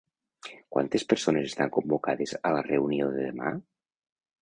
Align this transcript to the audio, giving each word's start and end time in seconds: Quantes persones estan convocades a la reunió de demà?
Quantes 0.75 1.05
persones 1.13 1.45
estan 1.51 1.71
convocades 1.77 2.35
a 2.51 2.55
la 2.59 2.67
reunió 2.71 3.15
de 3.15 3.31
demà? 3.31 3.57